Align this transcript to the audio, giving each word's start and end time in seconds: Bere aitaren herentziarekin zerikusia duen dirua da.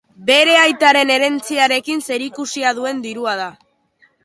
Bere 0.27 0.53
aitaren 0.61 1.11
herentziarekin 1.17 2.03
zerikusia 2.09 2.73
duen 2.81 3.07
dirua 3.07 3.39
da. 3.45 3.49